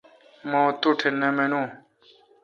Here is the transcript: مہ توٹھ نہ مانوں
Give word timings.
مہ 0.49 0.59
توٹھ 0.81 1.05
نہ 1.19 1.29
مانوں 1.35 1.67